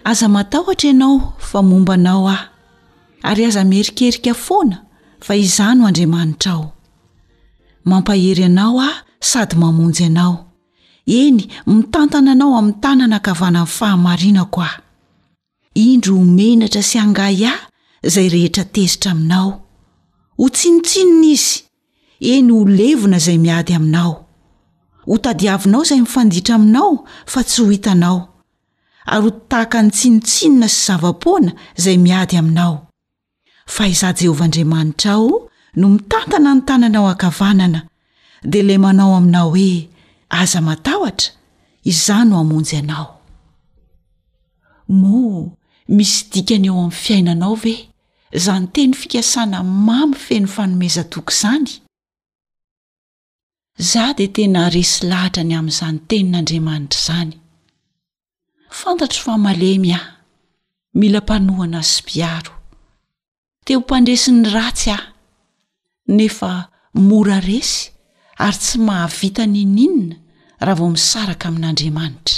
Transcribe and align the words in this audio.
aza 0.03 0.29
matahotra 0.29 0.87
ianao 0.89 1.33
fa 1.39 1.61
momba 1.63 1.93
anao 1.93 2.27
aho 2.29 2.43
ary 3.29 3.45
aza 3.45 3.63
mierikerika 3.63 4.33
foana 4.33 4.77
fa 5.19 5.33
izano 5.35 5.87
andriamanitra 5.87 6.51
ao 6.53 6.73
mampahery 7.85 8.43
anao 8.43 8.77
aho 8.79 8.91
sady 9.19 9.55
mamonjy 9.55 10.03
anao 10.05 10.37
eny 11.07 11.41
mitantana 11.67 12.31
anao 12.35 12.53
amin 12.59 12.73
tany 12.81 13.03
hnakavana 13.05 13.59
ny 13.63 13.65
fahamarina 13.65 14.45
ko 14.45 14.61
ao 14.61 14.81
indro 15.73 16.15
ho 16.15 16.23
menatra 16.37 16.81
sy 16.83 16.97
hangay 16.99 17.45
ay 17.51 17.57
izay 18.05 18.29
rehetra 18.29 18.63
tezitra 18.73 19.11
aminao 19.11 19.51
ho 20.37 20.45
tsinotsinony 20.55 21.25
izy 21.33 21.63
eny 22.31 22.49
ho 22.51 22.59
levona 22.79 23.17
zay 23.25 23.37
miady 23.37 23.73
aminao 23.77 24.24
ho 25.05 25.17
tadiavinao 25.17 25.83
izay 25.85 25.99
mifanditra 26.01 26.55
aminao 26.55 26.97
fa 27.31 27.43
tsy 27.43 27.61
ho 27.63 27.69
hitanao 27.71 28.19
ary 29.13 29.21
ho 29.23 29.29
ttahaka 29.31 29.79
ny 29.83 29.89
tsinotsinona 29.97 30.67
sy 30.73 30.79
zava-poana 30.85 31.51
izay 31.79 31.97
miady 32.05 32.35
aminao 32.41 32.73
fa 33.73 33.83
izaho 33.91 34.15
jehovahandriamanitra 34.19 35.11
ao 35.17 35.29
no 35.79 35.85
mitantana 35.93 36.49
ny 36.55 36.61
tananao 36.67 37.07
akavanana 37.13 37.79
de 38.51 38.59
le 38.67 38.75
manao 38.83 39.15
aminao 39.19 39.49
hoe 39.53 39.71
aza 40.39 40.59
matavatra 40.67 41.29
iza 41.91 42.15
no 42.27 42.35
hamonjy 42.39 42.75
anao 42.81 43.07
moa 44.99 45.45
misy 45.95 46.21
dikana 46.31 46.67
eo 46.69 46.77
amin'ny 46.79 46.91
fiainanao 47.01 47.53
ve 47.63 47.73
za 48.43 48.53
ny 48.59 48.67
teny 48.73 48.93
fikasana 48.99 49.57
mamyfeny 49.85 50.47
fanomeza 50.55 51.03
toka 51.13 51.31
izany 51.33 51.84
zah 53.77 54.15
de 54.15 54.27
tena 54.31 54.69
resy 54.71 55.03
lahatra 55.11 55.43
ny 55.43 55.53
amin'izany 55.59 55.99
tenin'andriamanitra 56.07 56.97
izany 57.03 57.31
fantatro 58.79 59.19
famalemy 59.25 59.91
aho 59.97 60.07
mila 60.99 61.19
mpanohana 61.23 61.81
sybiaro 61.93 62.53
te 63.65 63.75
ho 63.75 63.79
mpandresi 63.83 64.29
ny 64.39 64.43
ratsy 64.55 64.89
aho 64.95 65.07
nefa 66.15 66.51
mora 67.07 67.37
resy 67.49 67.81
ary 68.45 68.57
tsy 68.63 68.77
mahavita 68.87 69.43
ny 69.53 69.61
ninina 69.77 70.15
raha 70.65 70.75
vao 70.79 70.89
misaraka 70.95 71.45
amin'andriamanitra 71.51 72.37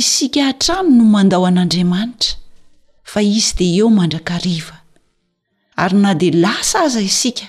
isika 0.00 0.40
hatrano 0.48 0.90
no 0.96 1.04
mandao 1.14 1.44
an'andriamanitra 1.50 2.34
fa 3.10 3.20
izy 3.38 3.52
de 3.58 3.64
eo 3.78 3.88
mandrakariva 3.98 4.76
ary 5.82 5.96
na 6.02 6.10
de 6.20 6.28
lasa 6.42 6.76
aza 6.86 7.00
isika 7.12 7.46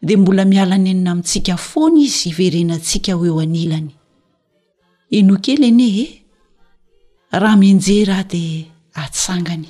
de 0.00 0.16
mbola 0.16 0.44
mialany 0.44 0.88
enina 0.90 1.10
amintsika 1.10 1.54
fony 1.56 1.98
izy 2.06 2.28
iverenantsika 2.30 3.12
hoeo 3.18 3.40
anilany 3.44 3.90
eno 5.16 5.34
kely 5.44 5.64
ene 5.68 5.86
e 6.02 6.06
raha 7.40 7.56
menjera 7.62 8.14
a 8.22 8.24
de 8.32 8.44
atsangany 9.02 9.66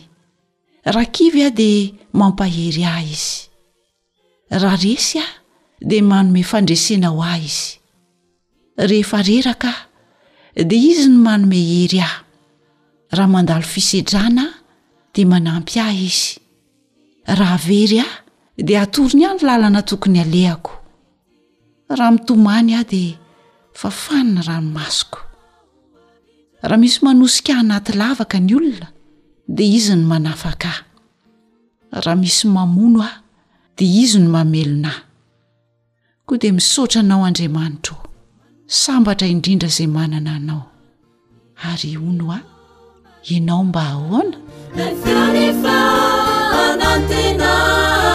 raha 0.92 1.08
kivy 1.14 1.42
a 1.44 1.50
de 1.60 1.70
mampahery 2.19 2.84
ah 2.92 3.00
izy 3.14 3.34
raha 4.60 4.76
resy 4.84 5.16
a 5.19 5.26
de 5.88 5.98
manome 6.08 6.42
fandresena 6.50 7.08
ho 7.14 7.20
ahy 7.32 7.44
izy 7.48 7.70
rehefa 8.88 9.19
reraka 9.28 9.70
a 10.60 10.62
de 10.70 10.76
izy 10.91 11.06
ny 11.12 11.19
manome 11.24 11.56
hery 11.70 12.00
a 12.00 12.10
raha 13.16 13.30
mandalo 13.34 13.64
fisedrana 13.74 14.44
a 14.44 14.56
dea 15.14 15.26
manampy 15.32 15.80
ah 15.86 15.92
izy 16.08 16.34
raha 17.38 17.56
very 17.69 17.98
a 18.04 18.08
de 18.58 18.74
atoriny 18.78 19.24
handy 19.26 19.44
lalana 19.46 19.82
tokony 19.82 20.19
alehako 20.20 20.72
raha 21.98 22.10
mitomany 22.14 22.74
aho 22.74 22.84
dea 22.91 23.19
fafaniny 23.80 24.42
ranomasoko 24.46 25.19
raha 26.68 26.76
misy 26.82 26.98
manosika 27.04 27.52
anaty 27.60 27.92
lavaka 28.00 28.38
ny 28.41 28.52
olona 28.58 28.88
de 29.56 29.64
izy 29.78 29.94
ny 29.97 30.02
manafakahy 30.10 30.82
raha 32.04 32.16
misy 32.20 32.48
mamono 32.48 33.00
ah 33.08 33.20
de 33.76 33.86
izy 34.02 34.18
ny 34.20 34.28
mamelona 34.34 34.91
hy 34.94 35.02
koa 36.26 36.38
de 36.38 36.52
misaotra 36.52 37.00
anao 37.00 37.22
andriamanitrao 37.24 37.98
sambatra 38.82 39.26
indrindra 39.34 39.68
zay 39.76 39.86
manana 39.86 40.34
anao 40.36 40.64
ary 41.68 41.91
onoa 42.08 42.38
ienao 43.28 43.64
mba 43.64 43.80
hahoana 43.91 44.34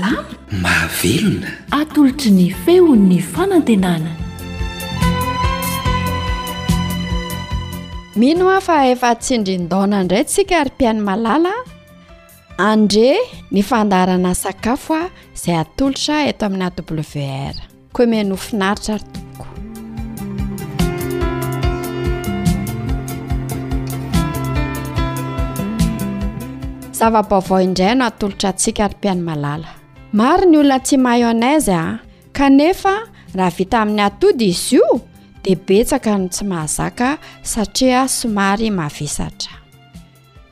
la 0.00 0.08
mahavelona 0.62 1.50
atolotra 1.80 2.30
ny 2.38 2.46
feo 2.64 2.94
ny 2.96 3.18
fanantenana 3.32 4.10
mino 8.20 8.44
a 8.50 8.58
fa 8.66 8.76
efa 8.92 9.10
tsindrindana 9.22 9.96
indray 10.02 10.24
tsika 10.30 10.54
ary 10.60 10.70
mpiainy 10.74 11.00
malala 11.08 11.54
andre 12.70 13.10
ny 13.54 13.60
fandarana 13.68 14.30
sakafo 14.42 14.92
a 14.94 15.04
izay 15.34 15.56
atolotra 15.62 16.16
eto 16.30 16.42
amin'ny 16.46 16.66
awr 16.68 17.56
ko 17.94 18.00
menofinaritra 18.10 18.96
zava-baovao 26.98 27.60
indray 27.62 27.94
no 27.98 28.04
atolotra 28.06 28.48
atsika 28.54 28.86
rympiany 28.88 29.20
malala 29.28 29.70
maro 30.20 30.44
ny 30.50 30.56
olona 30.60 30.78
tsy 30.86 30.96
mayonase 31.06 31.74
a 31.74 31.78
ah. 31.84 31.94
kanefa 32.36 32.92
raha 33.36 33.52
vita 33.56 33.76
amin'ny 33.82 34.02
atody 34.08 34.48
izy 34.54 34.74
io 34.78 34.88
dia 35.42 35.56
betsaka 35.66 36.10
no 36.18 36.26
tsy 36.32 36.44
mahazaka 36.50 37.08
satria 37.52 38.00
somary 38.18 38.68
mavisatra 38.78 39.52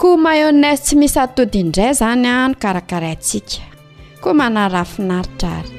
ko 0.00 0.08
mayoneze 0.24 0.82
tsy 0.84 0.94
misy 1.00 1.18
atody 1.24 1.58
indray 1.64 1.90
izany 1.94 2.26
a 2.26 2.34
ah, 2.36 2.46
no 2.50 2.54
karakarantsika 2.62 3.62
koa 4.22 4.34
manarahafinaritra 4.38 5.50
ary 5.58 5.74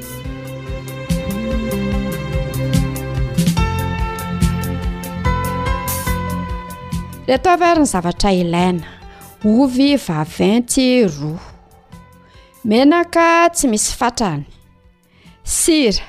reto 7.28 7.48
avyary 7.56 7.80
ny 7.84 7.88
zavatra 7.94 8.30
ilaina 8.42 9.03
ovy 9.44 9.96
vaventy 10.08 11.04
roa 11.08 11.42
menaka 12.64 13.50
tsy 13.52 13.68
misy 13.68 13.92
fatrany 14.00 14.46
sira 15.44 16.04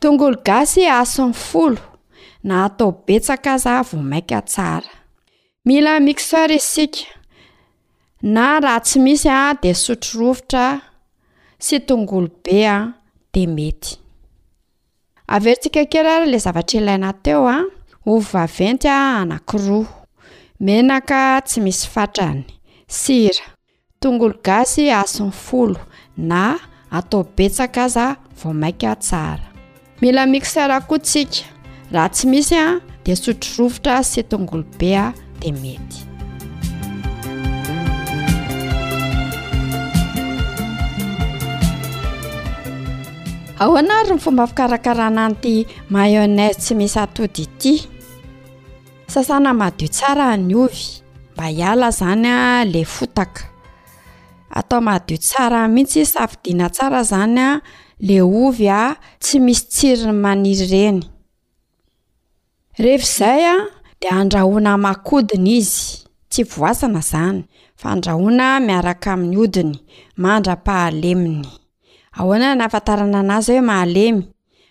tongolo 0.00 0.36
gasy 0.46 0.80
aso'ny 0.86 1.34
folo 1.34 1.82
na 2.44 2.54
atao 2.64 2.90
betsaka 3.06 3.52
aza 3.58 3.74
vo 3.88 3.96
maika 4.10 4.40
tsara 4.48 4.90
mila 5.66 6.00
mixer 6.06 6.50
isika 6.50 7.04
na 8.22 8.60
raha 8.62 8.80
tsy 8.86 8.98
misy 9.04 9.26
a 9.40 9.54
de 9.62 9.70
sotrorovitra 9.84 10.66
sy 11.64 11.76
tongolo 11.88 12.28
be 12.44 12.58
a 12.76 12.78
de 13.32 13.42
mety 13.56 13.92
averitsika 15.34 15.82
kera 15.92 16.12
ilay 16.24 16.40
zavatra 16.46 16.78
ilaina 16.80 17.10
teo 17.24 17.42
a 17.56 17.58
ovy 18.10 18.26
vaventy 18.32 18.86
a 18.88 18.98
anaki 19.20 19.56
roaa 19.66 19.94
menaka 20.64 21.18
tsy 21.48 21.58
misy 21.66 21.86
fatrany 21.94 22.42
sira 22.90 23.38
tongolo 24.00 24.34
gasy 24.42 24.90
asony 24.90 25.30
folo 25.30 25.78
na 26.16 26.58
atao 26.90 27.22
betsaka 27.36 27.84
aza 27.84 28.16
vo 28.42 28.52
maika 28.52 28.96
tsara 28.96 29.46
mila 30.02 30.26
mixera 30.26 30.80
koatsika 30.80 31.46
raha 31.92 32.08
tsy 32.08 32.26
misy 32.30 32.54
a 32.58 32.80
de 33.04 33.12
sotrorovitra 33.22 34.02
sy 34.02 34.20
tongolo 34.30 34.64
be 34.78 34.90
a 35.02 35.04
dia 35.38 35.52
mety 35.62 35.98
aoanary 43.60 44.10
ny 44.12 44.18
fomba 44.24 44.46
fikarakarana 44.50 45.22
an'ty 45.30 45.54
malonaze 45.90 46.58
tsy 46.58 46.72
misy 46.80 46.98
atody 47.04 47.42
ity 47.42 47.74
sasana 49.12 49.50
madio 49.60 49.88
tsara 49.88 50.26
any 50.34 50.54
ovy 50.62 50.86
bahiala 51.40 51.88
zany 51.98 52.28
a 52.28 52.64
le 52.72 52.82
fotaka 52.94 53.42
atao 54.58 54.80
mahadi 54.86 55.16
tsara 55.24 55.60
mihitsy 55.74 56.02
safidiana 56.12 56.66
tsara 56.74 57.00
zany 57.12 57.38
a 57.38 57.48
le 58.08 58.16
ovy 58.42 58.66
a 58.80 58.82
tsy 59.22 59.36
misy 59.46 59.64
tsiriny 59.72 60.16
maniry 60.24 60.64
ireny 60.72 61.00
rehefa 62.84 63.04
izay 63.06 63.42
a 63.54 63.56
de 64.00 64.08
andrahona 64.20 64.72
makodiny 64.86 65.48
izy 65.60 65.80
tsy 66.30 66.40
voasana 66.52 67.00
zany 67.12 67.38
fa 67.80 67.86
andrahona 67.94 68.46
miaraka 68.68 69.08
amin'ny 69.14 69.36
odiny 69.44 69.74
mahandra-pahaleminy 70.22 71.44
ahoana 72.18 72.46
ny 72.58 72.62
afantarana 72.66 73.18
an'azy 73.24 73.52
ahoe 73.54 73.64
mahalemy 73.70 74.22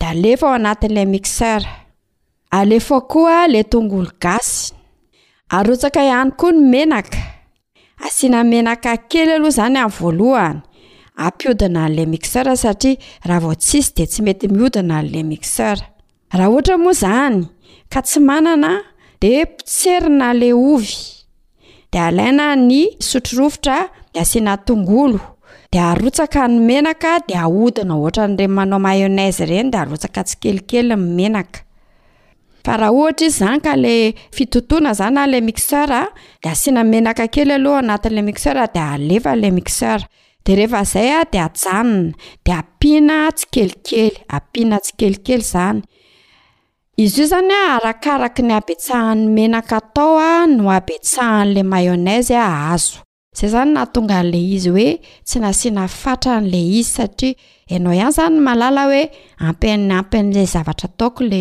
da 0.00 0.08
alefa 0.08 0.46
ao 0.46 0.52
anatin'ilay 0.54 1.06
mixeur 1.14 1.62
alefa 2.50 2.98
koa 3.08 3.46
ilay 3.46 3.64
tongolo 3.72 4.10
gasy 4.22 4.74
arotsaka 5.56 6.00
ihany 6.08 6.30
koa 6.40 6.52
ny 6.52 6.60
menaka 6.72 7.18
asiana 8.06 8.40
menaka 8.50 8.90
kely 9.10 9.30
aloha 9.36 9.52
izany 9.54 9.76
amin'ny 9.80 9.96
voalohany 9.98 10.58
ampiodina 11.26 11.80
an'lay 11.86 12.06
mixeur 12.14 12.46
satria 12.64 12.94
raha 13.28 13.40
vo 13.44 13.52
tsisy 13.62 13.90
de 13.96 14.04
tsy 14.10 14.20
mety 14.26 14.46
mihodina 14.54 14.94
an'la 15.00 15.20
mixer 15.32 15.76
raha 16.36 16.48
ohatra 16.54 16.74
moa 16.84 16.94
izany 16.98 17.38
ka 17.92 18.00
tsy 18.06 18.18
manana 18.28 18.70
de 19.22 19.30
mpitserina 19.48 20.28
le 20.40 20.48
ovy 20.72 20.92
dia 21.90 22.02
alaina 22.10 22.44
ny 22.68 22.78
sotrorovotra 23.08 23.76
asiana 24.20 24.52
tongolo 24.66 25.18
arotsaka 25.78 26.46
ny 26.48 26.58
menaka 26.66 27.18
de 27.28 27.34
ainaoar 27.36 28.48
manaoana 28.48 29.28
reny 29.50 29.70
daokkelikelye 29.70 31.36
ohtra 32.66 32.88
izyzany 33.26 33.60
kle 33.66 33.94
fitotoana 34.36 34.92
zany 34.98 35.22
le 35.32 35.40
mixeur 35.40 35.90
de 36.42 36.48
asina 36.50 36.84
menakakely 36.84 37.52
aloha 37.54 37.78
anat'la 37.84 38.22
mixer 38.22 38.56
de 38.74 38.80
alefale 38.94 39.50
mixeurdeeezayd 39.58 41.32
adin 41.44 41.92
kelikelyinkelikely 43.52 45.42
zany 45.52 45.80
izy 46.96 47.20
io 47.22 47.26
zany 47.32 47.54
arakaraky 47.74 48.42
ny 48.42 48.52
abetsahanymenaka 48.60 49.76
atao 49.80 50.20
no 50.56 50.70
abtsahan'la 50.76 51.78
anasz 51.92 53.05
zay 53.40 53.48
zany 53.52 53.72
naatonga 53.76 54.20
nle 54.24 54.40
izy 54.54 54.70
hoe 54.74 54.90
tsy 55.26 55.38
nasina 55.44 55.82
fatran'le 55.88 56.60
izy 56.78 56.90
satraao 56.96 57.34
ihany 57.92 58.10
zanymalala 58.16 58.80
oe 58.92 59.02
ampampy 59.48 60.18
nla 60.22 60.42
zavatra 60.52 60.88
taoko 60.98 61.20
le 61.32 61.40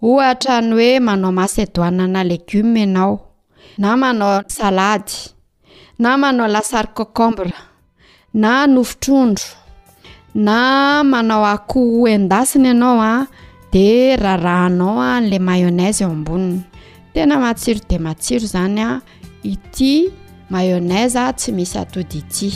ohatra 0.02 0.62
ny 0.62 0.74
hoe 0.76 1.00
manao 1.00 1.32
masedoanana 1.32 2.22
legioma 2.24 2.80
ianao 2.80 3.20
na 3.78 3.98
manao 3.98 4.44
salady 4.48 5.14
na 6.00 6.18
manao 6.22 6.48
lasary 6.54 6.88
cokombra 6.98 7.52
na 8.34 8.68
nofitr'ondro 8.68 9.44
na 10.36 10.58
manao 11.12 11.46
akoho 11.54 12.08
endasina 12.16 12.68
ianao 12.70 13.00
a 13.12 13.14
de 13.74 13.88
raharahanao 14.24 14.98
a 15.10 15.12
'la 15.28 15.40
mayonaisa 15.48 16.02
eo 16.06 16.12
ambonina 16.18 16.62
tena 17.14 17.36
matsiro 17.44 17.80
de 17.90 17.98
matsiro 18.06 18.46
zany 18.54 18.80
a 18.88 18.90
ity 19.52 19.94
mayonaisa 20.54 21.22
tsy 21.40 21.50
misy 21.58 21.78
atody 21.82 22.18
ity 22.22 22.50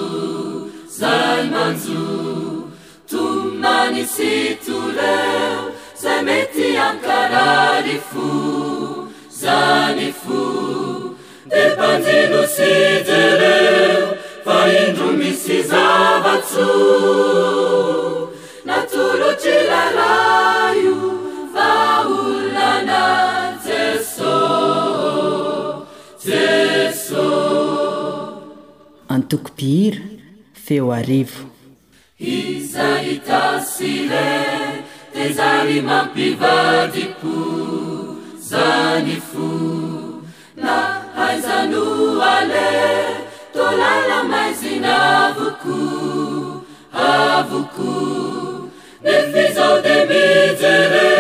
zay 0.99 1.43
manzu 1.51 2.71
tomnani 3.11 4.05
sitoleo 4.15 5.71
zay 6.03 6.23
mety 6.25 6.79
ankarary 6.87 7.99
fo 8.11 9.07
zany 9.43 10.13
fo 10.13 11.15
de 11.51 11.65
fanzeno 11.79 12.43
sigereo 12.57 14.09
fa 14.45 14.59
endro 14.79 15.13
misy 15.21 15.63
zavatso 15.71 16.69
natolotrilala 18.67 20.62
antokopihira 29.15 30.01
feo 30.65 30.87
arivo 31.01 31.43
hizai 32.25 33.15
tasile 33.27 34.29
tezary 35.15 35.79
mampivadiko 35.89 37.35
zany 38.49 39.17
fo 39.31 39.49
na 40.63 40.77
haizanoale 41.17 42.67
tolala 43.57 44.19
maizin'avoko 44.33 45.77
avoko 47.11 47.91
defezao 49.09 49.75
demejere 49.89 51.11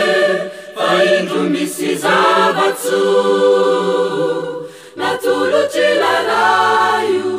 faendro 0.79 1.43
misy 1.55 1.91
zabatso 2.07 3.03
natolotsi 5.01 5.87
laraio 6.03 7.39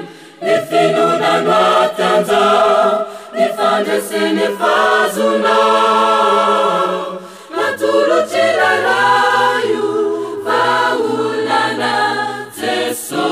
le 0.45 0.55
fenonanoatanja 0.69 2.45
ne 3.35 3.45
fandraseny 3.57 4.45
fazona 4.61 5.57
matolotseraraio 7.57 9.89
faolana 10.45 11.95
jesô 12.59 13.29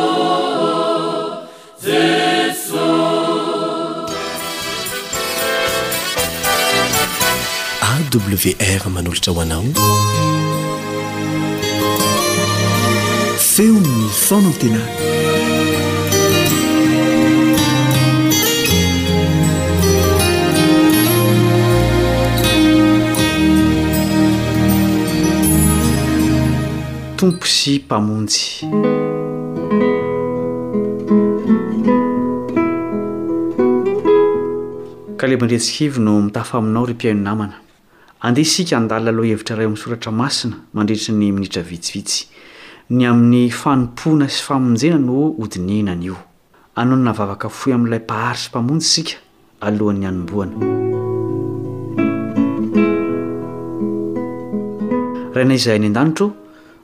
jesô 1.88 2.88
awr 7.90 8.84
manolotra 8.96 9.32
ho 9.34 9.38
anao 9.46 9.66
feony 13.52 13.94
fanantena 14.26 14.82
tompo 27.20 27.44
sy 27.46 27.74
mpamonjy 27.84 28.64
ka 35.20 35.28
le 35.28 35.36
bandretsikaivy 35.38 36.00
no 36.00 36.22
mitafa 36.22 36.58
aminao 36.64 36.86
ry 36.86 36.94
mpiaino 36.96 37.20
namana 37.22 37.54
andeha 38.22 38.42
isika 38.48 38.78
andalina 38.78 39.10
aloha 39.12 39.28
hevitra 39.28 39.56
iray 39.56 39.68
min'soratra 39.68 40.12
masina 40.12 40.56
mandritry 40.74 41.12
ny 41.14 41.32
minitra 41.36 41.62
vitsivitsy 41.62 42.28
ny 42.90 43.04
amin'ny 43.06 43.52
fanompoana 43.52 44.30
sy 44.32 44.40
famonjena 44.48 44.98
no 44.98 45.34
hodinihanana 45.36 46.04
io 46.06 46.16
anonyna 46.76 47.12
vavaka 47.14 47.50
foy 47.50 47.74
amin'ilay 47.74 48.00
mpahary 48.00 48.40
sy 48.40 48.50
mpamonjy 48.50 48.82
isika 48.86 49.18
alohan'ny 49.60 50.06
anomboana 50.08 50.56
raina 55.36 55.54
izay 55.54 55.76
any 55.76 55.86
an-danitro 55.92 56.32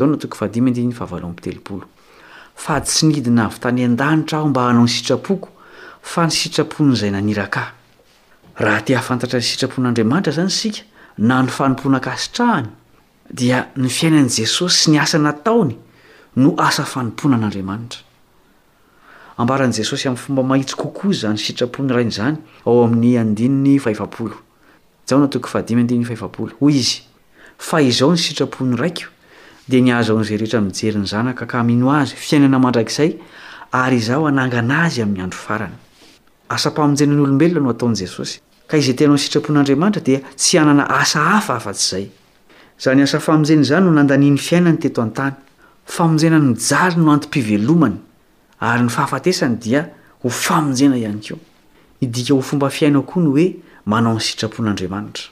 o 0.00 0.06
nahdyatsy 0.06 0.60
nidina 3.06 3.44
avytany 3.46 3.84
andanitra 3.84 4.38
aho 4.38 4.48
mba 4.48 4.62
hanao 4.66 4.84
nysitrapoko 4.84 5.48
fa 6.02 6.24
ny 6.26 6.30
sitrapon'ay 6.30 7.10
nyannyfamonakaitahany 11.18 12.68
dia 13.32 13.58
ny 13.76 13.88
fiainan' 13.88 14.28
jesosy 14.36 14.76
sy 14.82 14.90
ny 14.90 15.00
asa 15.00 15.18
nataony 15.18 15.74
no 16.36 16.54
asa 16.58 16.84
fanompona 16.88 17.36
an'andriamanitra 17.36 18.00
ambaran'jesosy 19.38 20.08
amn'ny 20.08 20.20
fomba 20.24 20.42
mahitsy 20.52 20.76
kokoza 20.76 21.32
ny 21.32 21.36
sitraponyainy 21.36 22.12
zany 22.12 22.36
aoan'ydyony 22.66 23.78
di 29.70 29.78
niaz 29.86 30.06
aon'zay 30.10 30.36
rehetra 30.40 30.60
mijery 30.60 30.98
ny 31.02 31.06
zanaka 31.06 31.44
ka 31.52 31.60
mino 31.68 31.86
azy 32.00 32.16
fiainana 32.26 32.58
mandrakzay 32.64 33.10
ary 33.82 33.96
izaho 34.02 34.24
anangana 34.30 34.76
azy 34.86 35.00
amn'nyandro 35.04 35.38
faranyapaonjea 35.48 37.06
nyolombelona 37.06 37.62
no 37.66 37.70
ataon' 37.76 37.94
jesosy 38.02 38.36
iza 38.78 38.92
tnao 38.98 39.14
nysitrapon'andriamanitra 39.16 40.02
dia 40.08 40.20
tsy 40.40 40.54
anana 40.62 40.84
asa 41.00 41.18
hafa 41.28 41.52
afa-tsy 41.60 41.90
zay 42.80 42.96
zyasafamnjena 42.98 43.64
zany 43.70 43.84
no 43.86 43.90
nandanian'ny 43.98 44.38
fiaina 44.48 44.70
ny 44.74 44.78
teto 44.84 45.00
an-tany 45.06 45.34
famonjenany 45.94 46.50
jary 46.68 46.96
no 47.04 47.12
anm-pivelomany 47.14 47.98
aryny 48.68 48.90
faafatesany 48.96 49.54
dia 49.64 49.82
ho 50.24 50.28
fajea 50.28 50.90
any 50.90 51.30
eoh 52.02 52.42
fomba 52.48 52.68
fiaina 52.78 52.98
oa 52.98 53.18
ny 53.24 53.28
oe 53.36 53.46
manaony 53.92 54.18
strapon'andamanitra 54.30 55.30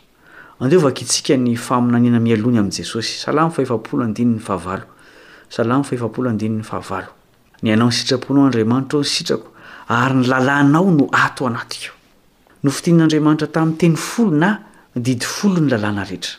andeovak 0.61 1.01
itsika 1.03 1.37
ny 1.37 1.57
famina 1.57 1.99
niana 1.99 2.21
mialony 2.21 2.59
amin' 2.59 2.73
jesosy 2.79 3.15
salam 3.25 3.51
faeapolo 3.55 4.03
andinyny 4.09 4.41
ahavasaam 4.47 5.83
aepo 5.91 6.31
ndin'ny 6.35 6.61
ahava 6.69 7.01
ny 7.65 7.69
anao 7.75 7.89
ny 7.89 7.93
sitraponao 7.99 8.43
andriamanitra 8.49 8.97
o 8.99 9.03
nysitrako 9.05 9.49
ary 9.99 10.15
ny 10.21 10.25
lalànao 10.33 10.89
no 10.99 11.07
ato 11.25 11.43
anateo 11.49 11.93
no 12.63 12.71
fitinin'andriamanitra 12.77 13.47
tamin'nyteny 13.55 13.97
folo 14.09 14.31
na 14.43 14.51
didi 15.07 15.25
folo 15.35 15.59
ny 15.65 15.71
lalàna 15.73 16.03
rehetra 16.11 16.35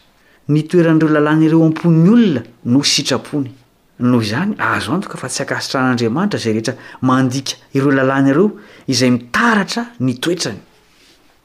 ny 0.53 0.59
toeran'ireo 0.69 1.09
lalàna 1.17 1.43
ireo 1.47 1.65
ampony 1.65 2.09
olona 2.13 2.41
no 2.73 2.79
sitrapony 2.93 3.49
noho 4.09 4.21
izany 4.27 4.53
azo 4.73 4.89
antoka 4.95 5.17
fa 5.21 5.27
tsy 5.33 5.41
akasitran'andriamanitra 5.45 6.37
zay 6.43 6.53
rehetamandka 6.57 7.53
ireo 7.73 7.91
llna 7.97 8.29
ireoizymiar 8.29 9.67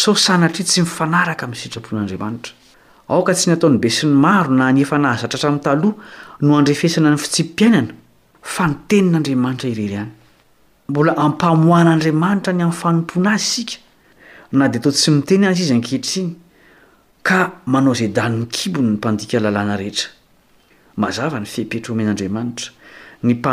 sosanatrio 0.00 0.64
tsy 0.64 0.80
mifanaraka 0.80 1.44
amin'nsitrapon'andriamanitra 1.46 2.52
aoka 3.12 3.32
tsy 3.34 3.46
nataony 3.50 3.76
be 3.78 3.90
siny 3.90 4.12
maro 4.16 4.48
na 4.50 4.72
ny 4.72 4.80
efa 4.86 4.96
nahazatratrami'taloha 4.98 5.92
noandreesnitimiainana 6.48 7.92
fa 8.52 8.64
nytenin'andriamanitraireryany 8.70 10.10
mbola 10.88 11.12
apamoan'andriamanitra 11.26 12.52
ny 12.56 12.62
am'y 12.64 12.72
fanompona 12.82 13.30
az 13.36 13.42
sika 13.52 13.76
na 14.58 14.64
deto 14.72 14.90
tsy 14.90 15.10
miteny 15.10 15.44
azy 15.50 15.62
i 15.74 15.80
kehitrny 15.80 16.30
ka 17.22 17.38
manao 17.66 17.94
za 17.94 18.06
danny 18.08 18.46
kibony 18.46 18.88
ny 18.94 18.98
mandikaanaeeraaaa 19.04 21.40
ny 21.40 21.46
fpetry 21.54 21.94
men'adiamanitra 21.94 22.70
nympo 23.22 23.50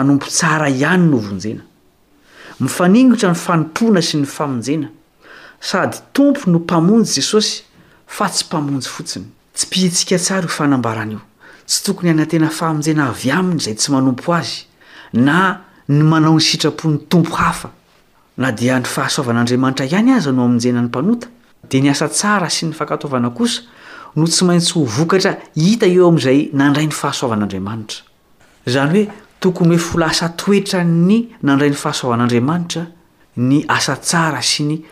sady 5.59 5.97
tompo 6.13 6.51
no 6.51 6.59
mpamonjy 6.59 7.13
jesosy 7.17 7.63
fa 8.07 8.29
tsy 8.29 8.45
mpamonjy 8.45 8.87
fotsiny 8.89 9.25
tsy 9.53 9.67
piitsika 9.69 10.17
tsara 10.17 10.45
o 10.45 10.49
fanambarana 10.49 11.11
io 11.11 11.19
tsy 11.65 11.83
tokony 11.83 12.09
hanantena 12.09 12.49
famonjena 12.49 13.09
avy 13.09 13.31
aminy 13.31 13.59
zay 13.59 13.73
tsy 13.75 13.91
manompo 13.91 14.33
azy 14.33 14.65
na 15.13 15.61
ny 15.89 16.03
manao 16.03 16.33
ny 16.35 16.39
sitrapon'ny 16.39 16.97
tompo 17.09 17.35
hafa 17.35 17.69
na 18.37 18.51
dia 18.51 18.79
ny 18.79 18.85
fahasoavan'andriamanitra 18.85 19.85
ihany 19.85 20.11
azy 20.13 20.31
no 20.31 20.43
amjena 20.45 20.81
ny 20.81 20.87
mpanota 20.87 21.27
de 21.69 21.81
ny 21.81 21.89
asa 21.89 22.07
tsara 22.07 22.49
sy 22.49 22.65
ny 22.65 22.73
fakatovana 22.73 23.29
kosa 23.29 23.61
no 24.15 24.27
tsy 24.27 24.45
maintsy 24.45 24.73
ho 24.73 24.85
vokatra 24.85 25.35
hita 25.55 25.85
eo 25.85 26.07
am'izay 26.07 26.49
nandray 26.53 26.85
ny 26.87 26.91
fahasoavan'andriamanitra 26.93 28.01
zany 28.67 28.95
hoe 29.05 29.09
tokony 29.39 29.75
hoe 29.75 29.77
fola 29.79 30.05
asa 30.07 30.29
toetra 30.29 30.83
ny 30.83 31.27
nandray 31.43 31.69
ny 31.69 31.75
fahasoavan'andriamanitra 31.75 32.85
ny 33.37 33.65
asa 33.67 33.95
tsara 33.97 34.41
sy 34.41 34.63
ny 34.63 34.83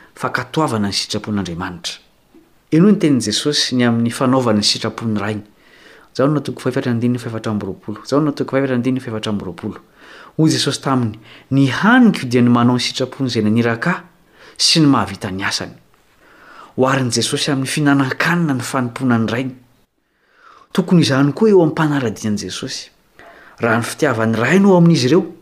no 2.78 2.92
ntenjesosy 2.92 3.76
ny 3.78 3.84
an'ny 3.88 4.12
fanaovna 4.12 4.54
ny 4.58 4.64
sitrapon'ny 4.64 5.20
ranyhoy 5.22 5.48
jesosy 10.50 10.82
taminy 10.82 11.20
ny 11.52 11.68
haniko 11.72 12.28
dia 12.28 12.42
ny 12.42 12.50
manao 12.50 12.76
ny 12.76 12.80
sitraponyzay 12.84 13.42
na 13.44 13.50
aniraka 13.50 14.04
sy 14.58 14.80
ny 14.84 14.88
mahavitany 14.88 15.44
asany 15.46 15.72
hoarin' 16.78 17.10
jesosy 17.12 17.52
amin'ny 17.52 17.68
finanan-kanina 17.72 18.54
ny 18.58 18.62
fanompona 18.64 19.18
ny 19.18 19.30
rainy 19.32 19.56
tokony 20.74 21.02
izany 21.06 21.34
koa 21.34 21.50
eo 21.50 21.62
ami'ympanaradinan' 21.64 22.38
jesosy 22.38 22.92
raha 23.62 23.78
ny 23.80 23.84
fitiavany 23.84 24.38
raino 24.38 24.74
aoan'izyireo 24.76 25.37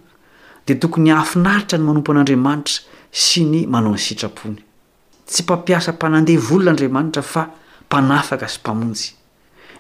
de 0.67 0.73
tokony 0.75 1.09
hahafinaritra 1.11 1.77
ny 1.77 1.85
manompo 1.85 2.11
an'andriamanitra 2.11 2.81
sy 3.13 3.43
ny 3.45 3.65
manao 3.69 3.93
ny 3.93 3.99
sitrapony 4.01 4.61
tsy 5.27 5.43
mpampiasa 5.43 5.91
mpanandeha 5.93 6.41
volonaandriamanitra 6.47 7.21
fa 7.23 7.43
mpanafaka 7.85 8.47
sy 8.49 8.59
mpamonjy 8.61 9.11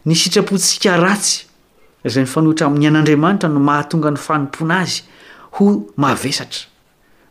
ny 0.05 0.15
sitrapontsika 0.15 0.95
ratsy 1.01 1.45
zay 2.07 2.21
ny 2.23 2.27
fanohitra 2.29 2.67
amin'ny 2.67 2.87
an'andriamanitra 2.91 3.49
no 3.49 3.59
mahatonga 3.59 4.11
ny 4.13 4.17
fanompona 4.27 4.79
azy 4.85 5.01
ho 5.59 5.65
mavesatra 6.05 6.69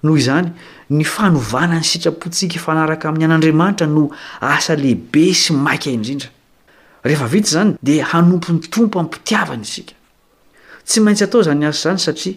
noho 0.02 0.16
izany 0.20 0.48
ny 0.90 1.04
fanovanan'ny 1.04 1.84
sitrapontsika 1.92 2.58
fanaraka 2.58 3.08
amin'ny 3.08 3.28
an'andriamanitra 3.30 3.86
no 3.86 4.08
asa 4.40 4.74
lehibe 4.74 5.28
sy 5.34 5.54
maika 5.56 5.90
indrindra 5.94 6.28
rehefa 7.04 7.30
vitsa 7.32 7.52
zany 7.60 7.76
de 7.82 8.00
hanompony 8.02 8.58
tompo 8.66 8.98
ammpitiavany 8.98 9.62
isika 9.62 9.94
tsy 10.84 11.00
maintsy 11.00 11.24
atao 11.30 11.46
zany 11.46 11.68
asy 11.70 11.80
zany 11.86 11.98
satria 12.08 12.36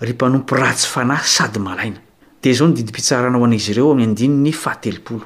ry 0.00 0.12
mpanompo 0.14 0.54
ratsy 0.56 0.84
fanay 0.86 1.18
sady 1.24 1.58
laina 1.58 1.96
de 2.42 2.52
zao 2.54 2.68
nydidimpitsaana 2.68 3.38
honizy 3.38 3.70
ireo 3.72 3.92
am'nyadinny 3.92 4.52
fahateoolo 4.52 5.24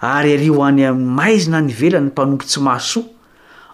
ary 0.00 0.32
aroany 0.38 0.84
am'ny 0.86 1.04
maizina 1.16 1.60
nyvelany 1.60 2.04
ny 2.06 2.08
mpanompo 2.08 2.44
tsy 2.44 2.60
maasoa 2.60 3.02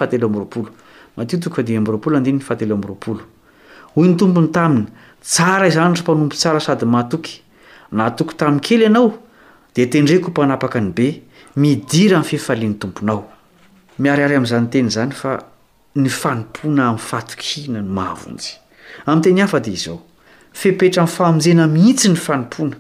tsara 5.22 5.68
izany 5.68 5.94
tro 5.94 6.16
mpanompo 6.16 6.36
tsara 6.36 6.60
sady 6.60 6.86
mahatoky 6.86 7.42
na 7.92 8.12
toky 8.12 8.36
tamin'y 8.38 8.60
kely 8.62 8.82
ianao 8.86 9.10
de 9.76 9.86
tendreko 9.86 10.28
h 10.28 10.32
mpanapaka 10.32 10.80
ny 10.80 10.92
be 10.94 11.08
midira 11.56 12.20
n 12.20 12.24
fihfalian'ny 12.24 12.80
tomponao 12.80 13.26
miariary 14.00 14.36
amn'izany 14.36 14.70
teny 14.70 14.90
zany 14.92 15.12
fa 15.12 15.40
ny 15.96 16.10
fanompoana 16.10 16.90
ami'ny 16.90 17.00
fatokiana 17.02 17.82
ny 17.82 17.90
mahavonjy 17.92 18.56
am'y 19.06 19.22
teny 19.22 19.42
hafa 19.42 19.60
de 19.60 19.72
izao 19.72 20.00
fepetra 20.54 21.04
yfamojena 21.04 21.68
mihitsy 21.68 22.10
ny 22.10 22.16
fanompoana 22.16 22.78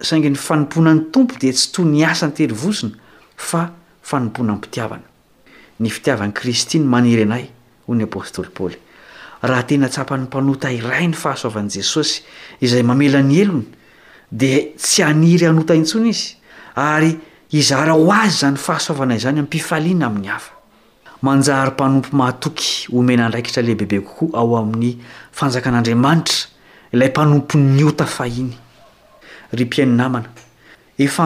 saingy 0.00 0.30
ny 0.30 0.36
fanompona 0.38 0.94
ny 0.94 1.06
tompo 1.12 1.38
de 1.38 1.52
tsy 1.52 1.72
toy 1.72 1.84
ny 1.84 2.04
asany 2.04 2.32
terivosina 2.34 2.96
fa 3.36 3.70
fanompona 4.02 4.58
pitiavanany 4.58 5.86
fitiavany 5.90 6.32
kristy 6.32 6.78
ny 6.80 6.86
manir 6.86 7.26
nay 7.26 7.46
hoy 7.86 7.96
ny 7.96 8.04
apôstôly 8.04 8.50
ply 8.50 8.74
rahatena 9.42 9.88
ts 9.88 9.98
apany 9.98 10.22
mpanota 10.22 10.70
iray 10.72 11.06
ny 11.08 11.14
fahasoavan' 11.16 11.68
jesosy 11.72 12.22
izay 12.60 12.82
mamela 12.82 13.22
ny 13.22 13.38
elony 13.40 13.66
de 14.30 14.74
tsy 14.76 15.02
aniry 15.02 15.46
anota 15.46 15.74
intsony 15.74 16.08
izy 16.12 16.36
ary 16.76 17.20
izara 17.56 17.92
ho 17.92 18.10
azy 18.12 18.36
zany 18.42 18.56
fahasoavanazany 18.56 19.38
am'mpifaliana 19.40 20.06
amin'ny 20.10 20.28
afanymanompo 20.36 22.08
mahtoky 22.20 22.66
omenandraikitra 22.98 23.62
lehibebe 23.62 24.00
kokoa 24.04 24.40
ao 24.40 24.52
amin'ny 24.60 24.90
fanjkn'andriamanitra 25.38 26.36
ilay 26.92 27.08
mpanompontaie 27.08 28.44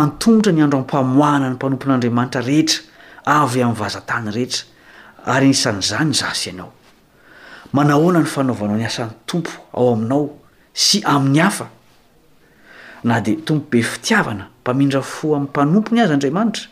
notr 0.04 0.50
ny 0.52 0.60
ado 0.64 0.76
apaoahnany 0.86 1.54
mpanompon'anamanitra 1.58 2.40
rehetraayam'ny 2.50 3.82
azatany 3.88 4.28
rehetraynzny 4.38 6.68
manahoana 7.74 8.20
ny 8.22 8.28
fanaovanao 8.34 8.76
ny 8.78 8.84
asan'ny 8.86 9.10
tompo 9.26 9.50
ao 9.74 9.92
aminao 9.94 10.30
sy 10.74 11.00
amin'ny 11.04 11.40
hafa 11.42 11.66
na 13.04 13.20
de 13.20 13.34
tompobe 13.44 13.82
fitiavana 13.82 14.46
mpamindra 14.62 15.02
fo 15.02 15.34
am'ympanompony 15.36 16.00
azy 16.04 16.12
andraymanitra 16.14 16.64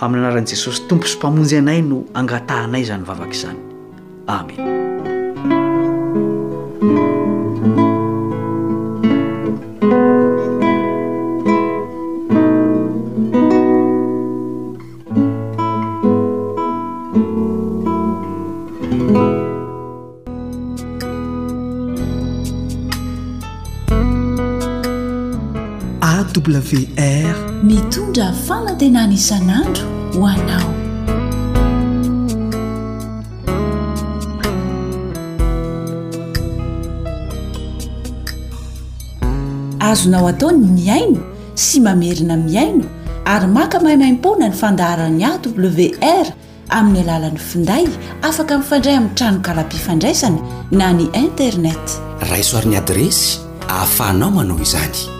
amin'n 0.00 0.24
anaran'i 0.24 0.48
jesosy 0.54 0.86
tompo 0.88 1.06
sompamonjy 1.12 1.58
anay 1.60 1.82
no 1.84 1.98
angatanay 2.20 2.84
zany 2.88 3.04
vavaka 3.08 3.36
izany 3.38 3.62
amin 4.38 4.68
awr 27.10 27.49
mitondra 27.64 28.24
afanatenany 28.32 29.12
isan'andro 29.20 29.86
hoanao 30.16 30.70
azonao 39.90 40.26
ataony 40.32 40.62
miaino 40.78 41.20
sy 41.64 41.76
mamerina 41.86 42.36
miaino 42.46 42.86
ary 43.34 43.48
maka 43.58 43.76
mahaimaim-poana 43.84 44.48
ny 44.50 44.56
fandaharany 44.62 45.20
awr 45.30 46.26
amin'ny 46.78 47.00
alalan'ny 47.04 47.42
findaivy 47.50 47.96
afaka 48.30 48.58
mifandray 48.62 48.96
amin'ny 48.96 49.16
tranokala-pifandraisana 49.18 50.72
na 50.80 50.88
ny 50.96 51.06
internet 51.26 51.84
raisoariny 52.32 52.76
adresy 52.84 53.24
ahafahanao 53.72 54.32
manao 54.36 54.56
izany 54.68 55.19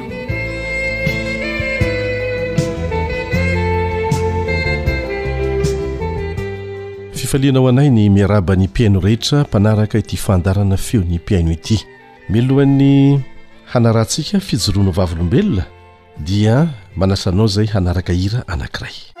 falianao 7.31 7.67
anay 7.71 7.87
ny 7.89 8.09
miaraba 8.11 8.55
ny 8.55 8.67
mpiaino 8.67 8.99
rehetra 8.99 9.41
mpanaraka 9.47 9.99
ity 9.99 10.17
fandarana 10.17 10.77
feo 10.85 11.01
ny 11.09 11.15
mpiaino 11.23 11.51
ity 11.51 11.77
milohan'ny 12.31 13.19
hanarantsika 13.71 14.39
fijorono 14.39 14.91
vavlombelona 14.91 15.63
dia 16.27 16.67
manasanao 16.95 17.47
zay 17.47 17.65
hanaraka 17.67 18.13
hira 18.13 18.47
anankiray 18.47 19.20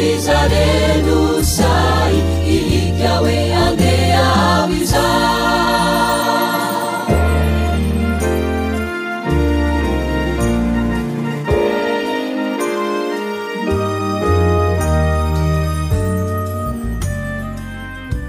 izarelosay 0.00 2.14
ilika 2.54 3.12
oe 3.26 3.38
andeha 3.64 4.30
iza 4.80 5.08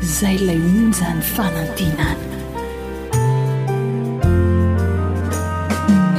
izay 0.04 0.38
lay 0.48 0.60
nonjany 0.72 1.22
fanantinana 1.34 2.26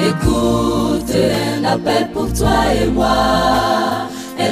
eote 0.06 1.22
napel 1.64 2.04
pourtoiea 2.12 3.99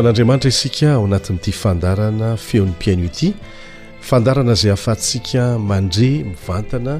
anandriamanitra 0.00 0.48
isikaaoanatn''tyfandarana 0.50 2.28
feonypiaino 2.48 3.04
ity 3.10 3.32
fandaranazay 4.08 4.70
ahafantsika 4.70 5.42
mandre 5.58 6.08
mivantana 6.30 6.94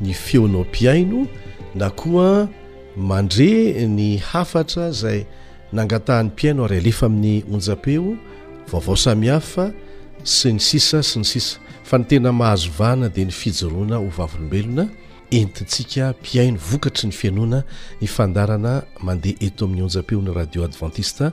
ny 0.00 0.12
feonao 0.14 0.64
piaino 0.64 1.26
na 1.74 1.90
koa 1.90 2.48
mandre 2.96 3.48
ny 3.86 4.16
hafatra 4.16 4.90
zay 4.90 5.24
nangatahany 5.72 6.26
mpiaino 6.28 6.64
ary 6.64 6.76
alefa 6.76 7.06
amin'ny 7.06 7.42
onjapeo 7.54 8.16
vaovao 8.72 8.96
samihafa 8.96 9.72
sy 10.22 10.52
ny 10.52 10.58
sisa 10.60 11.02
sy 11.02 11.18
ny 11.18 11.24
sisa 11.24 11.58
fa 11.84 11.98
ny 11.98 12.04
tena 12.04 12.32
mahazovahana 12.32 13.08
dea 13.08 13.24
ny 13.24 13.30
fijorona 13.32 13.96
ho 13.96 14.08
vavlombelona 14.18 14.88
entintsika 15.30 16.14
mpiaino 16.20 16.58
vokatry 16.70 17.06
ny 17.06 17.12
fianona 17.12 17.62
ny 18.00 18.06
fandarana 18.06 18.82
mandeha 19.02 19.36
eto 19.46 19.64
amin'ny 19.64 19.82
onja-peo 19.82 20.20
ny 20.22 20.32
radio 20.34 20.64
adventista 20.64 21.32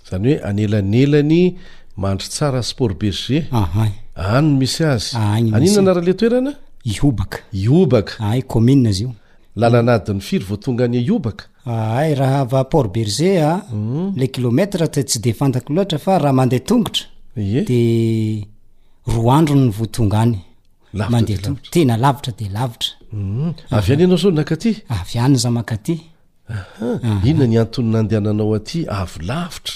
zany 0.11 0.33
hoe 0.35 0.41
anelanelany 0.49 1.41
mahndry 2.01 2.27
tsara 2.31 2.61
sport 2.71 2.95
berger 3.01 3.45
any 4.33 4.49
misy 4.59 4.83
azyyaninana 4.93 5.91
rahale 5.95 6.13
toerana 6.21 6.51
bakaalanainy 7.93 10.21
firy 10.29 10.45
voatongaay 10.49 10.99
akate 10.99 11.27
av 23.71 23.91
any 23.91 24.03
anao 24.03 24.17
zao 24.21 24.31
nakatyaaaaa 24.31 25.51
inona 27.31 27.47
nyantonnandehananao 27.53 28.53
aty 28.59 28.77
avlavitra 28.99 29.75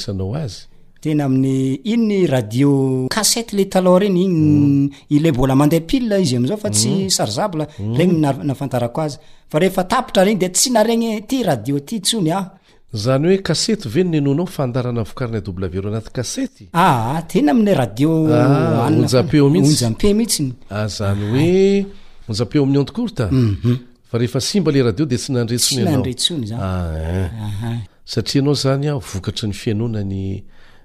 awrynaamin'ny 0.10 1.56
ino 1.84 2.04
ny 2.06 2.28
radio 2.28 2.72
casety 3.10 3.56
le 3.56 3.66
tala 3.66 4.00
renyignyle 4.00 5.32
mhm. 5.32 5.36
bola 5.36 5.56
mandeh 5.56 5.82
il 5.94 6.12
izy 6.22 6.36
amzao 6.36 6.58
fa 6.58 6.70
tsy 6.70 7.10
sarizabl 7.10 7.66
regny 7.98 8.14
nafantarako 8.44 9.02
azy 9.02 9.18
fa 9.50 9.60
rehefaaptra 9.60 10.24
regny 10.24 10.40
de 10.40 10.50
tsy 10.54 10.70
naregny 10.72 11.22
ty 11.28 11.44
radio 11.44 11.80
ty 11.80 12.00
tsony 12.02 12.32
a 12.32 12.61
zany 12.94 13.28
hoe 13.28 13.38
kasety 13.42 13.90
veno 13.90 14.10
ny 14.10 14.18
anonao 14.18 14.46
fandarana 14.46 15.04
vokarina 15.04 15.42
w 15.70 15.82
ro 15.82 15.90
anati 15.90 16.12
kasety 16.14 16.68
aatena 16.74 17.52
ah, 17.52 17.56
amyradiojampeo 17.56 19.48
ah, 19.48 19.50
mihisyjampemiitsn 19.50 20.52
a 20.70 20.84
ah, 20.84 20.88
zany 20.88 21.22
hoe 21.32 21.86
onjampeo 22.30 22.64
amin'ny 22.64 22.80
ont 22.80 22.92
court 22.92 23.20
mhm. 23.20 23.76
fa 24.12 24.18
rehefa 24.18 24.40
simba 24.42 24.72
le 24.72 24.84
radio 24.84 25.06
de 25.06 25.18
tsy 25.18 25.32
nandre 25.32 25.56
ntsony 25.56 25.82
annaoaan 26.54 27.80
satria 28.06 28.42
anao 28.42 28.54
zany 28.54 28.88
a 28.88 28.94
vokatry 28.94 29.48
ny 29.48 29.54
fianonany 29.54 30.44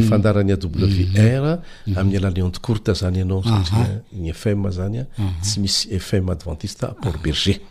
fandaraywramiy 0.09 2.19
alaaond 2.29 2.57
orte 2.69 2.93
zany 2.93 3.21
anaosatany 3.21 4.33
fm 4.35 4.69
zany 4.69 5.05
tsymisy 5.41 5.99
fm 6.07 6.29
adventiste 6.35 6.87
port 7.03 7.21
bergede 7.23 7.61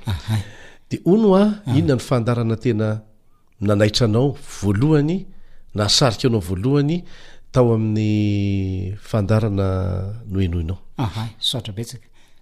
noainona 1.06 1.90
ny 1.96 1.98
fandarana 2.08 2.56
tena 2.64 3.00
nanaitranao 3.60 4.36
voalohany 4.60 5.18
na 5.74 5.88
sarika 5.88 6.28
anao 6.28 6.40
voalohany 6.48 7.02
tao 7.52 7.74
amin'ny 7.74 8.96
fandarana 9.10 9.66
no 10.32 10.38
eno 10.46 10.58
inaosotraeska 10.60 12.06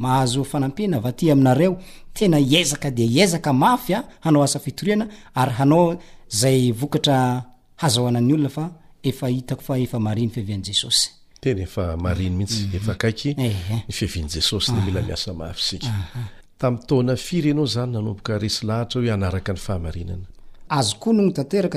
mahazo 0.00 0.44
fanampina 0.44 1.00
vaty 1.00 1.30
aminareo 1.30 1.80
tena 2.12 2.36
hiezaka 2.38 2.90
de 2.90 3.02
hiezaka 3.06 3.52
mafy 3.52 3.94
a 3.94 4.04
hanao 4.20 4.42
asa 4.42 4.58
fitoriana 4.58 5.08
ary 5.34 5.52
hanao 5.52 6.02
zay 6.28 6.72
vokatra 6.72 7.44
hazahoanany 7.76 8.32
olona 8.32 8.48
fa 8.48 8.70
efa 9.02 9.30
itako 9.30 9.62
fa 9.62 9.78
efa 9.78 9.98
marinyfiaviny 10.00 10.62
jesosyokononotaeraka 14.26 15.58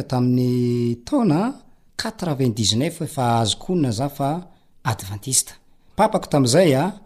tami'ynaqevit 0.04 2.72
ineufaazoona 2.72 3.94
a 4.00 4.10
a 4.34 4.42
adventista 4.84 5.54
papako 5.96 6.26
tami'zay 6.30 6.76
a 6.82 6.94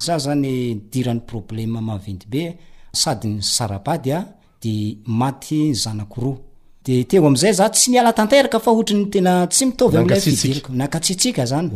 zah 0.00 0.18
zany 0.18 0.40
midiran'ny 0.40 1.20
problema 1.26 1.80
maventy 1.80 2.26
be 2.26 2.56
sady 2.92 3.28
ny 3.28 3.42
sarabady 3.42 4.12
a 4.12 4.26
de 4.60 4.98
maty 5.06 5.68
nyzanako 5.70 6.20
roa 6.20 6.36
de 6.84 7.04
teo 7.06 7.26
am'zay 7.26 7.52
za 7.52 7.68
tsy 7.68 7.90
miala 7.90 8.12
tanteraka 8.12 8.58
fa 8.60 8.70
otriny 8.70 9.06
tena 9.10 9.46
tsy 9.46 9.64
mitaovy 9.66 9.96
ak 9.98 10.68
nakatsitsika 10.70 11.46
zany 11.46 11.68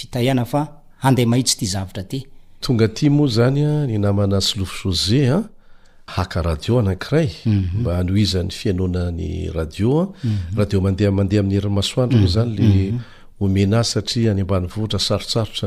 fitahiana 0.00 0.44
fa 0.52 0.62
andeh 1.08 1.26
mahitsy 1.32 1.54
ty 1.60 1.66
zavitra 1.74 2.02
ty 2.10 2.18
tongati 2.64 3.06
moa 3.16 3.28
zany 3.36 3.62
ny 3.88 3.96
namana 4.06 4.38
slofo 4.48 4.74
sosea 4.84 5.36
haaradio 6.14 6.72
aaay 6.90 7.28
ma 7.84 7.92
mhm. 8.02 8.16
aizan'ny 8.20 8.52
fianoanydidandemandeha 8.60 11.10
mhm. 11.12 11.18
mi'y 11.50 11.56
herimasoandroo 11.58 12.28
mhm. 12.28 12.34
zanylesaay 12.36 14.38
banyohra 14.50 14.98
sarosaota 15.08 15.66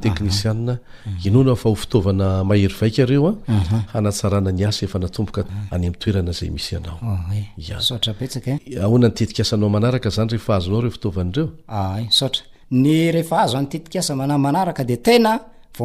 eefa 13.17 13.37
azo 13.43 13.61
ntetikasanaanaaka 13.61 14.83
de 14.91 14.97
tena 15.07 15.33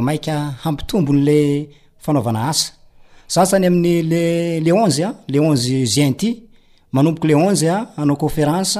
maia 0.08 0.38
hampitombonla 0.64 1.40
fanaoana 2.06 2.42
assasany 2.52 3.66
amin'nylle 3.72 4.74
onze 4.84 5.04
a 5.08 5.12
le 5.32 5.40
onze 5.50 5.86
zyn 5.94 6.14
ty 6.20 6.30
manomboka 6.96 7.28
le 7.30 7.36
onze 7.48 7.68
a 7.70 7.78
anao 8.02 8.16
conférance 8.24 8.80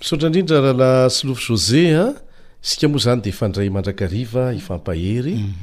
misotra 0.00 0.26
indrindra 0.28 0.60
rahalah 0.60 1.10
sylofo 1.10 1.40
jose 1.48 1.96
ah, 1.96 2.14
sikaoaanydedrayanimpaheyadrmanirany 2.60 5.54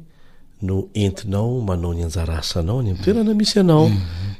no 0.61 0.75
entinao 1.03 1.61
manao 1.67 1.93
ny 1.97 2.03
anjara 2.07 2.35
asanao 2.41 2.79
ny 2.81 2.89
atoerana 2.95 3.33
misy 3.37 3.57
anao 3.59 3.87
mhm. 3.89 3.97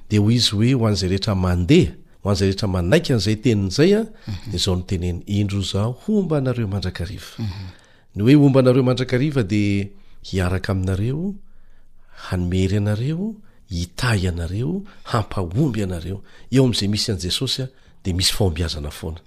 de 0.10 0.18
ho 0.18 0.30
izy 0.38 0.50
oe 0.60 0.74
hoan'za 0.80 1.06
reetramandeaozay 1.12 2.48
reetramanaikzayteninzaya 2.50 4.02
mhm. 4.28 4.50
zao 4.58 4.76
no 4.76 4.82
teneny 4.88 5.22
indrozao 5.38 5.92
ombaanareo 6.08 6.68
mandrakariva 6.74 7.32
y 8.16 8.18
oe 8.24 8.36
ombanareomadrakariva 8.46 9.42
de 9.44 9.62
hiaraka 10.28 10.72
aminareo 10.72 11.22
hanomery 12.28 12.78
anareo 12.82 13.24
hitay 13.70 14.22
anareo 14.32 14.74
hampahomby 15.12 15.80
anareo 15.84 16.18
eo 16.52 16.64
am'zay 16.66 16.88
misy 16.92 17.08
an 17.12 17.18
jesosya 17.20 17.66
de 18.04 18.10
misy 18.14 18.32
fahombiazana 18.34 18.92
foana 18.92 19.20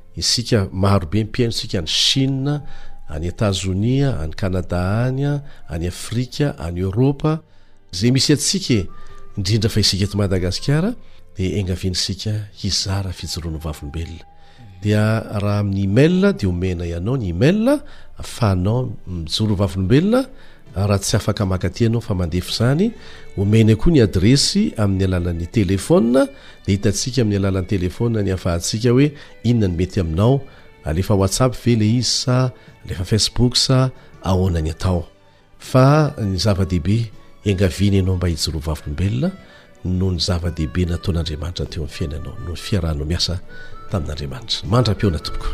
isika 0.17 0.67
marobe 0.73 1.23
mpiaino 1.23 1.51
isika 1.51 1.79
any 1.79 1.85
chia 1.87 2.61
any 3.09 3.27
etazonia 3.27 4.19
any 4.21 4.33
kanada 4.33 5.03
anya 5.05 5.41
any 5.69 5.87
afrika 5.87 6.55
any 6.59 6.79
eropa 6.81 7.39
zay 7.91 8.11
misy 8.11 8.33
atsika 8.33 8.73
e, 8.73 8.85
indrindra 9.37 9.69
fa 9.69 9.79
isika 9.79 10.07
ty 10.11 10.17
madagasikara 10.17 10.95
de 11.37 11.59
enaviany 11.59 11.95
sika 11.95 12.33
hizara 12.61 13.11
fijoroany 13.13 13.57
vavolombelona 13.59 14.23
dia 14.81 15.23
raha 15.43 15.59
amin'ny 15.59 15.87
mal 15.95 16.33
de 16.39 16.45
homena 16.47 16.83
ianao 16.85 17.17
ny 17.17 17.33
mal 17.33 17.65
fa 18.33 18.49
hanao 18.49 18.91
mijoro 19.07 19.53
vavolombelona 19.55 20.19
raha 20.75 20.97
tsy 20.99 21.15
afaka 21.17 21.45
makatyanao 21.45 22.01
fa 22.01 22.15
mandef 22.15 22.49
zany 22.57 22.91
omeny 23.37 23.75
koa 23.75 23.91
ny 23.91 23.99
adresy 24.05 24.71
amin'ny 24.77 25.05
alalan'ny 25.07 25.47
telefôna 25.51 26.21
de 26.65 26.69
hitantsika 26.73 27.21
ami'ny 27.21 27.37
alalan'ny 27.41 27.67
telefon 27.73 28.11
ny 28.15 28.31
afahantsika 28.37 28.89
hoe 28.95 29.07
inonany 29.49 29.75
metyainao 29.79 30.33
alefa 30.89 31.13
whatsapp 31.21 31.53
vele 31.65 31.87
iz 31.99 32.11
lefafacebook 32.87 33.55
aonanyaa 34.23 36.01
ny 36.31 36.37
zavadehibe 36.45 36.97
engaviny 37.49 37.97
anao 37.99 38.15
mba 38.17 38.27
hizyro 38.27 38.59
vavimbelona 38.67 39.29
no 39.99 40.07
ny 40.13 40.19
zava-dehibe 40.27 40.81
nataon'andriamanitra 40.91 41.65
teo 41.71 41.81
am'n 41.83 41.93
fiainanao 41.95 42.33
no 42.45 42.51
fiarahnao 42.65 43.05
miasa 43.11 43.33
tamin'n'andriamanitra 43.91 44.57
mandra-pionatomok 44.73 45.45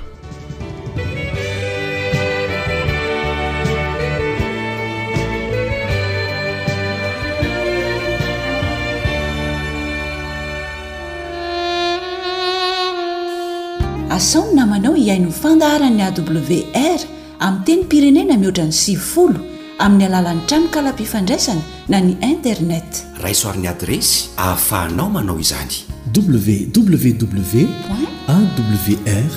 asaony 14.18 14.54
na 14.56 14.66
manao 14.66 14.94
hihaino 14.94 15.32
fandaharany 15.40 16.00
awr 16.06 17.00
amin'ny 17.40 17.64
teny 17.68 17.84
pirenena 17.92 18.38
mihoatra 18.42 18.64
ny 18.70 18.74
sivy 18.78 19.04
folo 19.12 19.40
amin'ny 19.88 20.06
alala 20.08 20.32
n'ny 20.36 20.42
trano 20.52 20.68
kala-pifandraisany 20.76 21.62
na 21.94 22.00
ny 22.08 22.16
internet 22.32 23.04
ra 23.24 23.30
isoarin'ny 23.36 23.70
adresy 23.74 24.16
ahafahanao 24.48 25.08
manao 25.18 25.38
izany 25.46 25.78
www 26.22 27.14
wr 27.54 29.34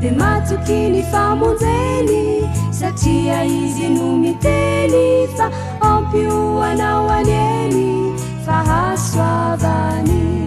dematukini 0.01 1.03
famozeni 1.11 2.49
satia 2.71 3.43
izimumiteni 3.45 5.27
fa 5.37 5.47
opiua 5.95 6.75
na 6.75 7.01
waleni 7.01 8.15
fahaswavan 8.45 10.40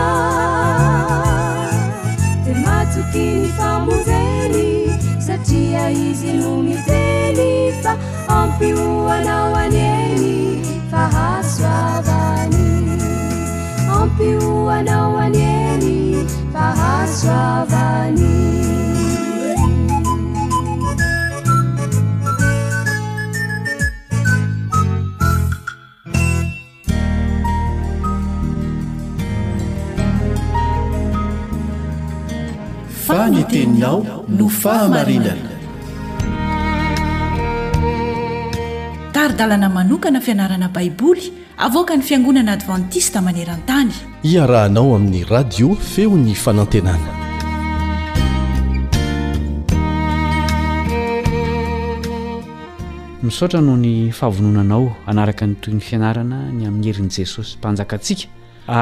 tematukini 2.44 3.48
famuzeni 3.48 4.98
satia 5.26 5.90
izilume 5.90 6.76
tenifa 6.86 7.96
ompiuanaanei 8.42 10.62
aasa 10.94 12.04
ompuanaanei 14.02 16.24
pahasaa 16.52 18.04
no 33.84 34.48
fahamarinana 34.62 35.50
taridalana 39.14 39.68
manokana 39.76 40.20
fianarana 40.26 40.68
baiboly 40.76 41.24
avoaka 41.66 41.94
ny 41.98 42.02
fiangonana 42.08 42.50
advantista 42.56 43.18
maneran-tany 43.26 43.92
iarahanao 44.32 44.88
amin'ny 44.98 45.20
radio 45.36 45.68
feo 45.92 46.12
ny 46.24 46.32
fanantenana 46.44 47.10
misaotra 53.28 53.60
no 53.68 53.74
ny 53.84 53.94
fahavononanao 54.18 54.84
anaraka 55.10 55.44
ny 55.50 55.54
toy 55.62 55.74
'ny 55.74 55.82
fianarana 55.88 56.38
ny 56.56 56.62
amin'ny 56.68 56.86
herin' 56.90 57.10
jesosy 57.18 57.52
mpanjakantsika 57.60 58.26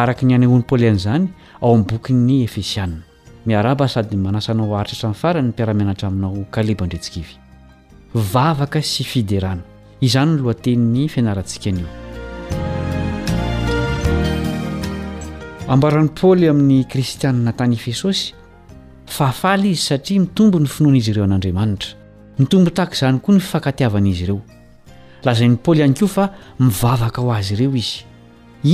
araka 0.03 0.22
ny 0.26 0.32
anyhonompolyan'izany 0.38 1.24
ao 1.62 1.70
ami'ny 1.74 1.88
boky 1.92 2.12
ny 2.26 2.34
efesianna 2.48 3.00
miaraba 3.47 3.88
sady 3.88 4.16
manasanao 4.16 4.74
aritratra 4.76 5.03
in'ny 5.09 5.14
farany 5.20 5.45
ny 5.45 5.49
mpiaramianatra 5.55 6.07
aminao 6.09 6.45
kaleba 6.55 6.84
ndretsikivy 6.86 7.32
vavaka 8.32 8.80
sy 8.90 9.03
fiderana 9.12 9.62
izany 10.07 10.30
ny 10.34 10.38
lohanteniny 10.45 11.03
fianaratsika 11.14 11.70
nio 11.76 11.88
ambaran'ni 15.72 16.11
paoly 16.20 16.47
amin'ny 16.53 16.84
kristianina 16.93 17.53
tany 17.61 17.74
efesosy 17.80 18.22
fahafaly 19.16 19.70
izy 19.74 19.84
satria 19.90 20.20
mitombo 20.24 20.57
ny 20.62 20.66
finoana 20.74 20.97
izy 21.03 21.11
ireo 21.12 21.24
an'andriamanitra 21.28 21.90
mitombo 22.38 22.70
taka 22.78 22.95
izany 22.99 23.18
koa 23.24 23.34
ny 23.36 23.40
fifankatiavanaizy 23.47 24.24
ireo 24.26 24.40
lazain'ny 25.26 25.57
paoly 25.64 25.80
iany 25.82 25.95
koa 26.01 26.09
fa 26.16 26.24
mivavaka 26.61 27.18
ho 27.24 27.30
azy 27.38 27.55
ireo 27.57 27.74
izy 27.82 27.97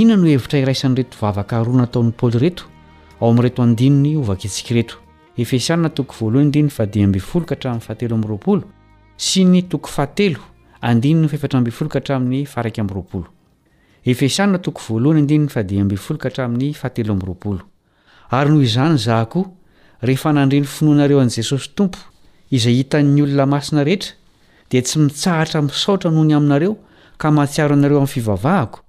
ina 0.00 0.14
no 0.20 0.26
hevitra 0.32 0.58
iraisany 0.64 0.94
retovavaka 1.00 1.64
roa 1.66 1.80
nataon'ny 1.86 2.12
paoly 2.20 2.38
reto 2.44 2.64
ao'retoandinony 3.20 4.12
oakatsikreto 4.16 4.94
eesanasy 5.38 5.72
ny 5.74 6.62
ary 18.30 18.50
noho 18.50 18.62
izany 18.66 18.96
zah 19.06 19.24
koa 19.32 19.46
rehefa 20.02 20.32
nandreny 20.32 20.64
finoanareo 20.66 21.20
an' 21.20 21.30
jesosy 21.36 21.70
tompo 21.74 21.98
izay 22.50 22.74
hitan'ny 22.76 23.22
olona 23.22 23.46
masina 23.46 23.82
rehetra 23.84 24.12
dia 24.70 24.82
tsy 24.82 24.98
mitsahatra 24.98 25.62
misaotra 25.62 26.10
noho 26.10 26.24
ny 26.24 26.34
aminareo 26.36 26.76
ka 27.16 27.30
mahatsiaro 27.30 27.74
anareo 27.74 27.96
amin'ny 27.98 28.12
fivavahako 28.12 28.80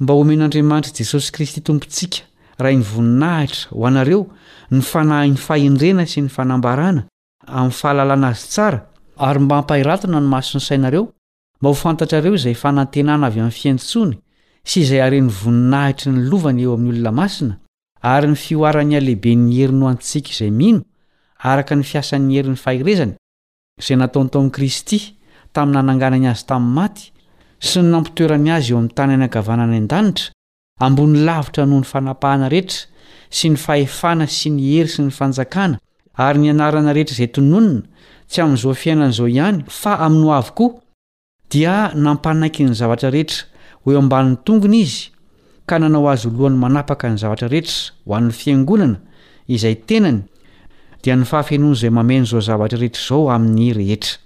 mba 0.00 0.12
omen'andriamanitrai 0.14 0.96
jesosy 0.98 1.32
kristy 1.32 1.60
tompontsika 1.60 2.26
ray 2.64 2.76
ny 2.78 2.84
voninahitra 2.94 3.70
ho 3.76 3.82
anareo 3.90 4.20
ny 4.74 4.80
fanahin'ny 4.90 5.38
fahendrena 5.46 6.04
sy 6.12 6.20
ny 6.24 6.30
fanambarana 6.36 7.02
amin'ny 7.58 7.74
fahalalana 7.80 8.28
azy 8.34 8.48
tsara 8.54 8.78
ary 9.28 9.40
mba 9.44 9.56
mpahiratona 9.64 10.18
ny 10.22 10.28
masiny 10.36 10.62
sainareo 10.68 11.02
mba 11.60 11.68
ho 11.70 11.74
fantatrareo 11.84 12.32
izay 12.38 12.54
fanantenana 12.64 13.24
avy 13.28 13.40
amin'ny 13.42 13.58
fiantsony 13.60 14.16
sy 14.70 14.76
izay 14.84 15.00
aren'ny 15.06 15.30
voninahitry 15.42 16.12
nylovana 16.18 16.60
eo 16.64 16.72
amin'ny 16.78 16.92
olona 17.00 17.12
masina 17.20 17.54
ary 18.14 18.28
ny 18.32 18.36
fioarany 18.44 18.94
alehibeny 19.00 19.44
heri 19.58 19.74
no 19.80 19.86
antsika 19.92 20.28
izay 20.34 20.50
mino 20.60 20.80
araka 21.50 21.72
ny 21.80 21.84
fiasan'ny 21.92 22.38
herin'ny 22.38 22.58
fahirezany 22.66 23.14
izay 23.82 23.96
nataony 24.02 24.28
to 24.32 24.38
min'i 24.44 24.54
kristy 24.56 25.00
tamin'ny 25.54 25.80
nananganany 25.80 26.26
azy 26.32 26.44
tamin'ny 26.52 26.74
maty 26.80 27.04
sy 27.68 27.78
ny 27.82 27.88
nampitoerany 27.94 28.50
azy 28.58 28.70
eo 28.72 28.78
amin'ny 28.78 28.94
tany 28.98 29.18
anagavana 29.18 29.66
any 29.70 29.80
an-danitra 29.82 30.30
ambony 30.82 31.18
lavitra 31.24 31.66
noho 31.66 31.80
ny 31.80 31.84
fanapahana 31.92 32.48
rehetra 32.54 32.80
sy 33.36 33.46
ny 33.52 33.56
fahefana 33.64 34.26
sy 34.36 34.48
ny 34.54 34.62
hery 34.74 34.90
sy 34.94 35.02
ny 35.06 35.12
fanjakana 35.18 35.78
ary 36.26 36.40
ny 36.42 36.50
anarana 36.54 36.92
rehetra 36.96 37.14
izay 37.20 37.30
tononina 37.36 37.82
tsy 38.30 38.40
amin'izao 38.44 38.74
fiainan'izao 38.82 39.28
ihany 39.34 39.58
fa 39.80 39.92
amino 40.06 40.28
avokoa 40.40 40.72
dia 41.52 41.76
nampanaiky 42.04 42.62
ny 42.68 42.74
zavatra 42.80 43.08
rehetra 43.16 43.40
hoe 43.84 43.96
amban'ny 44.02 44.34
tongony 44.46 44.78
izy 44.86 45.02
ka 45.68 45.76
nanao 45.82 46.06
azy 46.14 46.26
olohan'ny 46.32 46.58
manapaka 46.64 47.06
ny 47.12 47.16
zavatra 47.22 47.48
rehetra 47.54 47.76
ho 48.06 48.10
an'ny 48.18 48.32
fiangonana 48.42 48.98
izay 49.56 49.76
tenany 49.88 50.20
dia 51.02 51.14
nyfahafeenohan' 51.18 51.78
izay 51.78 51.90
mamain' 51.98 52.26
izao 52.26 52.42
zavatra 52.48 52.78
rehetra 52.80 52.98
izao 52.98 53.30
amin'ny 53.30 53.70
rehetra 53.78 54.18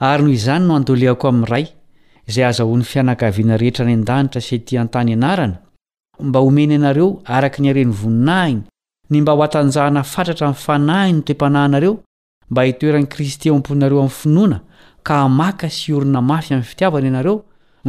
ary 0.00 0.22
noho 0.22 0.32
izany 0.34 0.64
no 0.64 0.74
handolihako 0.74 1.28
amin 1.28 1.46
ray 1.52 1.66
izay 2.28 2.44
azahoa 2.44 2.78
ny 2.80 2.84
fianakaviana 2.90 3.56
rehetra 3.60 3.82
any 3.84 3.94
an-danitra 3.98 4.40
sy 4.46 4.56
tỳ 4.66 4.78
an-tany 4.82 5.12
anarana 5.16 5.58
mba 6.28 6.40
homeny 6.44 6.72
ianareo 6.76 7.08
araka 7.36 7.58
ny 7.62 7.68
areny 7.72 7.92
voninahiny 8.00 8.60
ny 9.10 9.20
mba 9.20 9.32
ho 9.34 9.42
atanjahana 9.46 10.02
fatratra 10.12 10.46
mi'ny 10.48 10.62
fanahiny 10.64 11.18
nytoe-panahinareo 11.18 11.92
mba 12.50 12.62
hitoeran'ni 12.68 13.08
kristy 13.14 13.48
eo 13.48 13.54
ampoinareo 13.56 13.98
amin'ny 14.00 14.18
finoana 14.20 14.58
ka 15.06 15.14
hamaka 15.22 15.68
sy 15.68 15.92
iorina 15.92 16.20
mafy 16.30 16.54
amin'ny 16.54 16.68
fitiavana 16.70 17.06
ianareo 17.10 17.36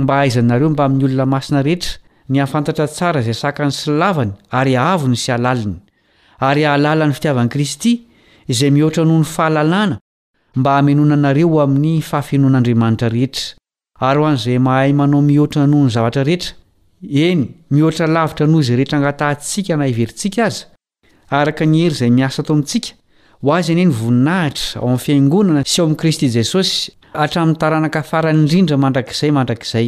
mba 0.04 0.14
haizanareo 0.20 0.70
mbamin'ny 0.70 1.06
olona 1.08 1.26
masina 1.36 1.62
rehetra 1.64 1.94
ny 2.30 2.42
hafantatra 2.44 2.88
tsara 2.88 3.22
izay 3.24 3.38
saka 3.44 3.66
ny 3.66 3.72
sylavany 3.72 4.34
ary 4.52 4.76
avony 4.76 5.16
sy 5.16 5.32
halaliny 5.32 5.78
ary 6.50 6.66
alalan'ny 6.76 7.14
fitiavani 7.16 7.50
kristy 7.50 7.94
izay 8.52 8.72
mihoatra 8.72 9.06
noho 9.06 9.24
ny 9.24 9.30
fahalalàna 9.36 9.98
mba 10.56 10.76
hamenona 10.76 11.14
anareo 11.16 11.62
amin'ny 11.64 12.02
faafenoan'andriamanitra 12.10 13.08
rehetra 13.16 13.46
ary 14.08 14.20
hoan'izay 14.22 14.58
mahay 14.68 14.92
manao 15.00 15.22
mihoatra 15.28 15.64
noho 15.72 15.84
ny 15.88 15.92
zavatra 15.96 16.22
rehetra 16.28 16.52
eny 17.28 17.42
mihoatra 17.72 18.06
lavitra 18.16 18.46
noho 18.52 18.62
zay 18.68 18.76
rehetra 18.80 18.98
angatahntsika 19.00 19.74
naverintsika 19.82 20.40
aza 20.50 20.64
araka 21.40 21.64
ny 21.72 21.76
hery 21.84 21.96
zay 22.00 22.10
miasa 22.18 22.40
tao 22.44 22.56
intsika 22.60 22.90
ho 23.42 23.48
azy 23.58 23.70
aneny 23.76 23.94
voninahitra 24.02 24.68
ao 24.82 24.88
am'ny 24.90 25.00
fiangonana 25.06 25.62
sy 25.72 25.78
ao 25.82 25.86
amin'i 25.88 26.00
kristy 26.02 26.28
jesosy 26.36 26.74
atramin'ny 27.24 27.58
taranakafaran'indrindra 27.64 28.76
mandrakizay 28.84 29.32
mandrakizay 29.32 29.88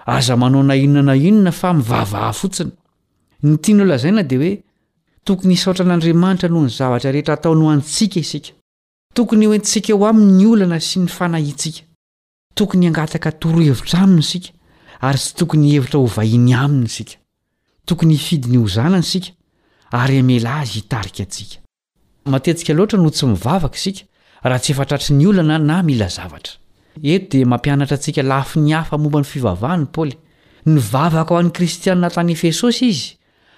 aza 0.06 0.36
manao 0.36 0.62
nainona 0.62 1.02
na 1.02 1.14
inona 1.14 1.52
fa 1.52 1.72
mivavaha 1.74 2.32
fotsiny 2.32 2.70
nytiny 3.42 3.82
o 3.82 3.84
lazaina 3.86 4.22
dia 4.22 4.38
hoe 4.38 4.64
tokony 5.26 5.54
hisaotra 5.54 5.82
an'andriamanitra 5.84 6.48
noho 6.48 6.64
ny 6.68 6.70
zavatra 6.70 7.10
rehetra 7.12 7.34
hatao 7.34 7.54
no 7.58 7.66
antsika 7.70 8.20
isika 8.22 8.52
tokony 9.14 9.46
oentsika 9.48 9.90
eo 9.92 10.04
aminny 10.10 10.44
olana 10.52 10.78
sy 10.80 11.00
ny 11.02 11.10
fanahintsika 11.10 11.82
tokony 12.56 12.86
angataka 12.86 13.32
torohevitra 13.42 14.04
aminy 14.06 14.22
isika 14.22 14.52
ary 15.02 15.18
tsy 15.18 15.34
tokony 15.40 15.66
hhevitra 15.72 15.98
ho 16.00 16.06
vahiany 16.16 16.52
aminy 16.54 16.86
isika 16.86 17.18
tokony 17.86 18.14
hfidi 18.16 18.52
ny 18.54 18.60
hozanany 18.62 19.02
sika 19.12 19.34
ary 19.90 20.20
amela 20.22 20.54
azy 20.60 20.78
hitarika 20.78 21.26
antsika 21.26 21.58
matetsika 22.24 22.74
loatra 22.74 23.02
no 23.02 23.10
tsy 23.10 23.26
mivavaka 23.26 23.74
isika 23.76 24.06
raha 24.42 24.62
tsy 24.62 24.72
efatratry 24.78 25.16
ny 25.18 25.26
olana 25.26 25.58
na 25.58 25.82
mila 25.82 26.08
zavatra 26.08 26.54
eto 27.02 27.26
dia 27.36 27.46
mampianatra 27.50 27.98
antsika 27.98 28.22
lafi 28.22 28.62
ny 28.62 28.72
hafa 28.78 28.98
momba 28.98 29.20
ny 29.24 29.30
fivavahan'ny 29.32 29.86
paoly 29.94 30.14
ny 30.70 30.78
vavaka 30.92 31.34
ho 31.34 31.40
an'i 31.42 31.50
kristianina 31.56 32.10
tany 32.14 32.32
efesosy 32.38 32.88
izy 32.94 33.15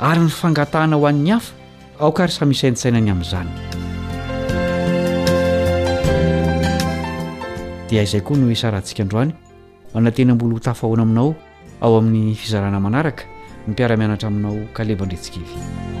ary 0.00 0.20
ny 0.22 0.30
fangatahana 0.30 0.96
ho 0.96 1.06
an'ny 1.08 1.30
hafa 1.32 1.52
ao 2.00 2.12
ka 2.16 2.24
ry 2.28 2.32
samy 2.32 2.56
isaintsainany 2.56 3.10
amin'izany 3.12 3.48
dia 7.90 8.04
izay 8.06 8.22
koa 8.24 8.38
no 8.40 8.48
isarantsika 8.52 9.02
androany 9.04 9.34
mananteny 9.94 10.32
mbolo 10.34 10.56
hotafahoana 10.60 11.02
aminao 11.08 11.34
ao 11.80 11.98
amin'ny 11.98 12.34
fizarana 12.34 12.80
manaraka 12.80 13.24
ny 13.68 13.74
piara-mianatra 13.76 14.30
aminao 14.32 14.64
kalebandretsikely 14.72 16.00